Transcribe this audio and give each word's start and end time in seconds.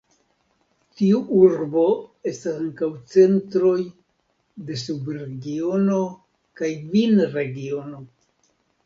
Tiu 0.99 1.17
urbo 1.39 1.83
estas 2.31 2.55
ankaŭ 2.63 2.89
centroj 3.15 3.73
de 4.71 4.79
subregiono 4.85 5.99
kaj 6.63 6.71
vinregiono. 6.95 8.01